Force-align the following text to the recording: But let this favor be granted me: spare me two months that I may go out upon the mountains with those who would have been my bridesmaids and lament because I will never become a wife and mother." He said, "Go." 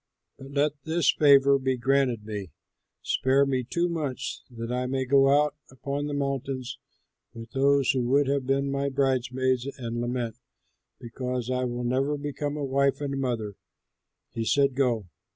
But 0.39 0.49
let 0.49 0.81
this 0.83 1.11
favor 1.13 1.59
be 1.59 1.77
granted 1.77 2.25
me: 2.25 2.49
spare 3.03 3.45
me 3.45 3.63
two 3.63 3.87
months 3.87 4.41
that 4.49 4.71
I 4.71 4.87
may 4.87 5.05
go 5.05 5.29
out 5.29 5.53
upon 5.69 6.07
the 6.07 6.15
mountains 6.15 6.79
with 7.35 7.51
those 7.51 7.91
who 7.91 8.01
would 8.09 8.25
have 8.25 8.47
been 8.47 8.71
my 8.71 8.89
bridesmaids 8.89 9.67
and 9.77 10.01
lament 10.01 10.37
because 10.99 11.51
I 11.51 11.65
will 11.65 11.83
never 11.83 12.17
become 12.17 12.57
a 12.57 12.65
wife 12.65 12.99
and 12.99 13.21
mother." 13.21 13.57
He 14.31 14.43
said, 14.43 14.73
"Go." 14.73 15.07